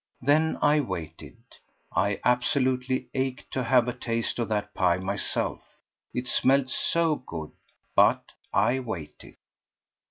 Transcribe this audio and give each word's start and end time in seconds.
Then 0.23 0.57
I 0.63 0.79
waited. 0.79 1.37
I 1.95 2.19
absolutely 2.25 3.07
ached 3.13 3.51
to 3.51 3.63
have 3.65 3.87
a 3.87 3.93
taste 3.93 4.39
of 4.39 4.47
that 4.47 4.73
pie 4.73 4.97
myself, 4.97 5.61
it 6.11 6.27
smelt 6.27 6.71
so 6.71 7.17
good, 7.17 7.51
but 7.95 8.25
I 8.51 8.79
waited. 8.79 9.35